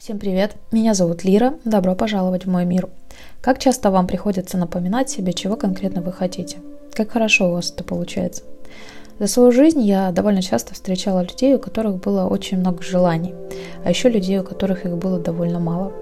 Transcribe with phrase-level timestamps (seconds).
[0.00, 2.88] Всем привет, меня зовут Лира, добро пожаловать в мой мир.
[3.42, 6.56] Как часто вам приходится напоминать себе, чего конкретно вы хотите?
[6.94, 8.44] Как хорошо у вас это получается?
[9.18, 13.34] За свою жизнь я довольно часто встречала людей, у которых было очень много желаний,
[13.84, 15.92] а еще людей, у которых их было довольно мало.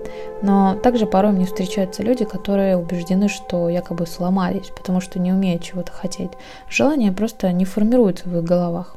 [0.42, 5.64] Но также порой мне встречаются люди, которые убеждены, что якобы сломались, потому что не умеют
[5.64, 6.30] чего-то хотеть.
[6.70, 8.96] Желания просто не формируются в их головах.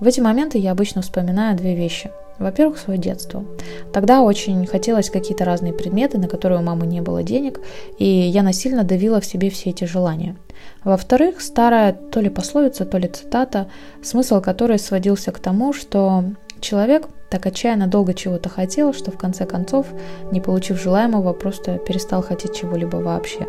[0.00, 3.44] В эти моменты я обычно вспоминаю две вещи– во-первых, свое детство.
[3.92, 7.60] Тогда очень хотелось какие-то разные предметы, на которые у мамы не было денег,
[7.98, 10.36] и я насильно давила в себе все эти желания.
[10.84, 13.68] Во-вторых, старая то ли пословица, то ли цитата,
[14.02, 16.24] смысл которой сводился к тому, что
[16.60, 19.86] человек так отчаянно долго чего-то хотел, что в конце концов,
[20.30, 23.46] не получив желаемого, просто перестал хотеть чего-либо вообще.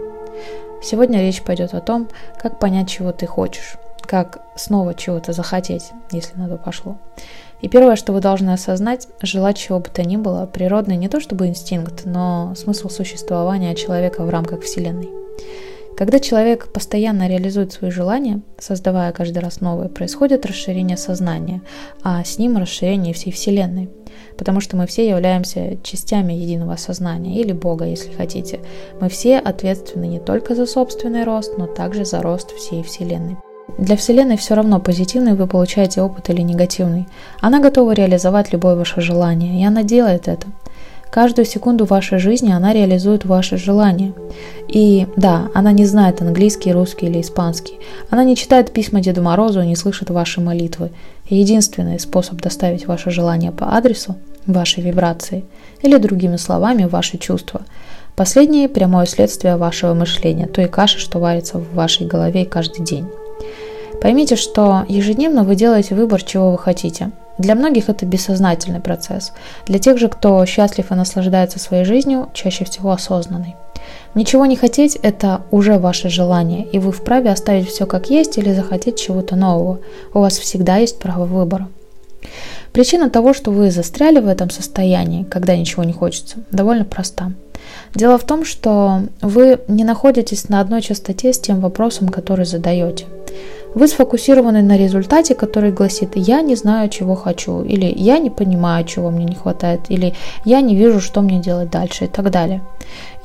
[0.81, 6.37] Сегодня речь пойдет о том, как понять, чего ты хочешь, как снова чего-то захотеть, если
[6.37, 6.97] на то пошло.
[7.63, 11.21] И первое, что вы должны осознать, желать чего бы то ни было, природный не то
[11.21, 15.09] чтобы инстинкт, но смысл существования человека в рамках Вселенной.
[15.95, 21.61] Когда человек постоянно реализует свои желания, создавая каждый раз новые, происходит расширение сознания,
[22.03, 23.89] а с ним расширение всей Вселенной.
[24.37, 28.59] Потому что мы все являемся частями единого сознания, или Бога, если хотите.
[28.99, 33.37] Мы все ответственны не только за собственный рост, но также за рост всей Вселенной.
[33.77, 37.07] Для Вселенной все равно, позитивный вы получаете опыт или негативный.
[37.41, 40.47] Она готова реализовать любое ваше желание, и она делает это.
[41.13, 44.13] Каждую секунду вашей жизни она реализует ваши желания.
[44.67, 47.79] И да, она не знает английский, русский или испанский.
[48.09, 50.89] Она не читает письма Деду Морозу и не слышит ваши молитвы.
[51.29, 54.15] Единственный способ доставить ваше желание по адресу–
[54.47, 55.45] ваши вибрации,
[55.83, 57.61] или другими словами, ваши чувства.
[58.15, 63.05] Последнее– прямое следствие вашего мышления, той каши, что варится в вашей голове каждый день.
[64.03, 67.11] Поймите, что ежедневно вы делаете выбор, чего вы хотите.
[67.37, 69.31] Для многих это бессознательный процесс.
[69.65, 73.55] Для тех же, кто счастлив и наслаждается своей жизнью, чаще всего осознанный.
[74.13, 78.53] Ничего не хотеть– это уже ваше желание, и вы вправе оставить все как есть или
[78.53, 79.79] захотеть чего-то нового.
[80.13, 81.69] У вас всегда есть право выбора.
[82.73, 87.31] Причина того, что вы застряли в этом состоянии, когда ничего не хочется, довольно проста.
[87.95, 93.05] Дело в том, что вы не находитесь на одной частоте с тем вопросом, который задаете.
[93.75, 98.85] Вы сфокусированы на результате, который гласит «я не знаю, чего хочу», или «я не понимаю,
[98.85, 100.13] чего мне не хватает», или
[100.45, 102.61] «я не вижу, что мне делать дальше» и так далее.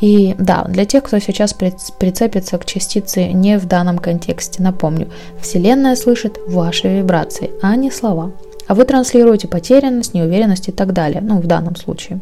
[0.00, 5.08] И да, для тех, кто сейчас прицепится к частице не в данном контексте, напомню,
[5.41, 8.32] Вселенная слышит ваши вибрации, а не слова
[8.69, 12.20] а вы транслируете потерянность, неуверенность и так далее, ну, в данном случае.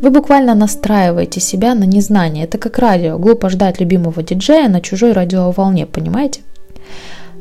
[0.00, 2.44] Вы буквально настраиваете себя на незнание.
[2.44, 3.18] Это как радио.
[3.18, 6.40] Глупо ждать любимого диджея на чужой радиоволне, понимаете?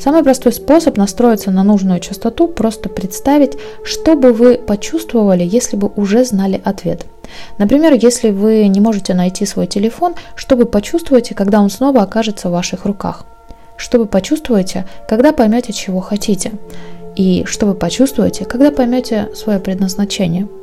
[0.04, 3.54] Самый простой способ настроиться на нужную частоту– просто представить,
[3.86, 7.06] что бы вы почувствовали, если бы уже знали ответ.
[7.58, 12.50] Например, если вы не можете найти свой телефон, что вы почувствуете, когда он снова окажется
[12.50, 13.26] в ваших руках?
[13.78, 16.52] Что вы почувствуете, когда поймете, чего хотите?
[17.16, 20.50] И что вы почувствуете, когда поймете свое предназначение–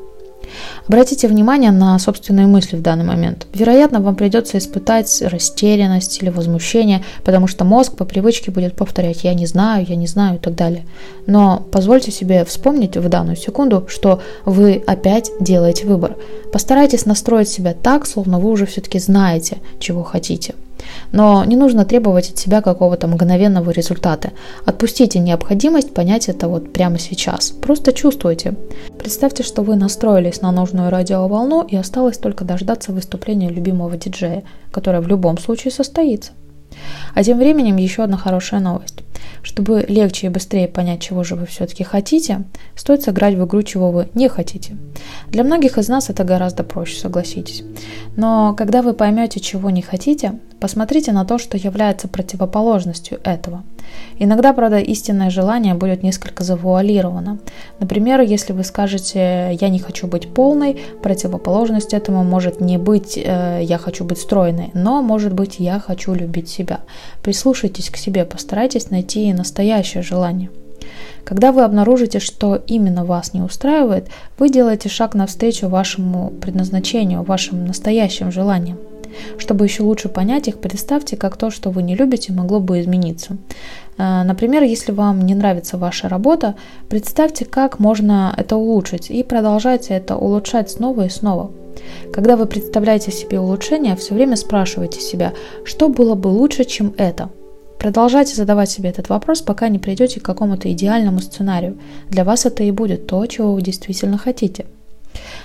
[0.87, 3.47] Обратите внимание на собственные мысли в данный момент.
[3.55, 9.35] Вероятно, вам придется испытать растерянность или возмущение, потому что мозг по привычке будет повторять «я
[9.35, 10.85] не знаю», «я не знаю» и так далее.
[11.27, 16.17] Но позвольте себе вспомнить в данную секунду, что вы опять делаете выбор.
[16.53, 20.55] Постарайтесь настроить себя так, словно вы уже все-таки знаете, чего хотите.
[21.13, 24.31] Но не нужно требовать от себя какого-то мгновенного результата.
[24.65, 27.51] Отпустите необходимость понять это вот прямо сейчас.
[27.51, 28.55] Просто чувствуйте.
[29.11, 35.01] Представьте, что вы настроились на нужную радиоволну и осталось только дождаться выступления любимого диджея, которое
[35.01, 36.31] в любом случае состоится.
[37.13, 39.01] А тем временем еще одна хорошая новость.
[39.43, 42.45] Чтобы легче и быстрее понять, чего же вы все-таки хотите,
[42.77, 44.77] стоит сыграть в игру, чего вы не хотите.
[45.27, 47.65] Для многих из нас это гораздо проще, согласитесь.
[48.17, 53.63] Но когда вы поймете, чего не хотите, посмотрите на то, что является противоположностью этого.
[54.19, 57.39] Иногда, правда, истинное желание будет несколько завуалировано.
[57.81, 63.61] Например, если вы скажете «я не хочу быть полной», противоположность этому может не быть э,
[63.63, 66.81] «я хочу быть стройной», но может быть «я хочу любить себя».
[67.23, 70.51] Прислушайтесь к себе, постарайтесь найти настоящее желание.
[71.25, 74.09] Когда вы обнаружите, что именно вас не устраивает,
[74.39, 78.79] вы делаете шаг навстречу вашему предназначению, вашим настоящим желаниям.
[79.39, 83.37] Чтобы еще лучше понять их, представьте, как то, что вы не любите, могло бы измениться.
[83.99, 86.55] Э, например, если вам не нравится ваша работа,
[86.89, 91.51] представьте, как можно это улучшить и продолжайте это улучшать снова и снова.
[92.13, 95.33] Когда вы представляете себе улучшение, все время спрашивайте себя,
[95.65, 97.31] что было бы лучше, чем это.
[97.79, 101.79] Продолжайте задавать себе этот вопрос, пока не придете к какому-то идеальному сценарию.
[102.11, 104.67] Для вас это и будет то, чего вы действительно хотите.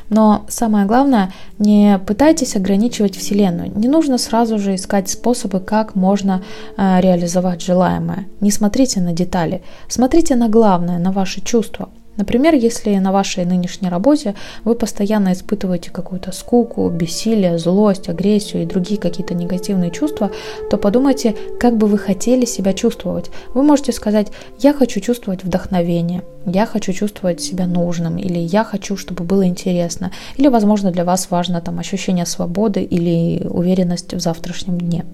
[0.09, 3.71] Но самое главное, не пытайтесь ограничивать Вселенную.
[3.75, 6.43] Не нужно сразу же искать способы, как можно
[6.77, 8.27] э, реализовать желаемое.
[8.41, 11.89] Не смотрите на детали, смотрите на главное, на ваши чувства.
[12.17, 18.65] Например, если на вашей нынешней работе вы постоянно испытываете какую-то скуку, бессилие, злость, агрессию и
[18.65, 20.31] другие какие-то негативные чувства,
[20.69, 23.31] то подумайте, как бы вы хотели себя чувствовать.
[23.53, 24.27] Вы можете сказать,
[24.59, 30.11] я хочу чувствовать вдохновение, я хочу чувствовать себя нужным, или я хочу, чтобы было интересно,
[30.37, 35.05] или, возможно, для вас важно там ощущение свободы или уверенность в завтрашнем дне.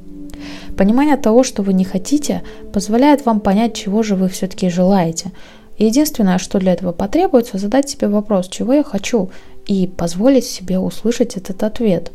[0.78, 2.42] Понимание того, что вы не хотите,
[2.74, 5.32] позволяет вам понять, чего же вы все-таки желаете–
[5.86, 9.30] единственное, что для этого потребуется, задать себе вопрос, чего я хочу,
[9.68, 12.12] и позволить себе услышать этот ответ.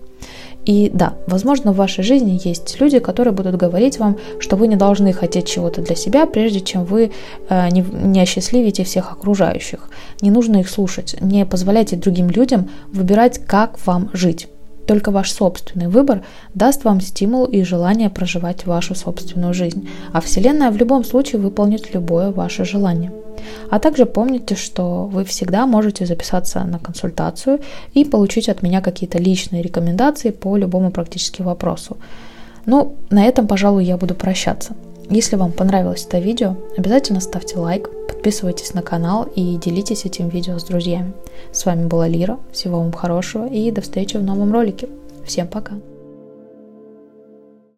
[0.66, 4.74] И да, возможно, в вашей жизни есть люди, которые будут говорить вам, что вы не
[4.74, 7.12] должны хотеть чего-то для себя, прежде чем вы
[7.48, 9.88] э, не, не осчастливите всех окружающих.
[10.22, 11.16] Не нужно их слушать.
[11.20, 14.48] Не позволяйте другим людям выбирать, как вам жить.
[14.86, 16.22] Только ваш собственный выбор
[16.54, 21.92] даст вам стимул и желание проживать вашу собственную жизнь, а Вселенная в любом случае выполнит
[21.92, 23.12] любое ваше желание.
[23.70, 27.60] А также помните, что вы всегда можете записаться на консультацию
[27.94, 31.96] и получить от меня какие-то личные рекомендации по любому практически вопросу.
[32.64, 34.74] Ну, на этом, пожалуй, я буду прощаться.
[35.08, 37.90] Если вам понравилось это видео, обязательно ставьте лайк,
[38.26, 41.12] подписывайтесь на канал и делитесь этим видео с друзьями.
[41.52, 44.88] С вами была Лира, всего вам хорошего и до встречи в новом ролике.
[45.24, 45.74] Всем пока!